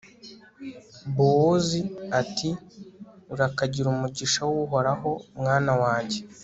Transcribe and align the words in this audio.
bowozi 1.15 1.81
ati 2.21 2.49
urakagira 3.33 3.87
umugisha 3.95 4.41
w'uhoraho, 4.49 5.11
mwana 5.39 5.71
wanjye 5.81 6.19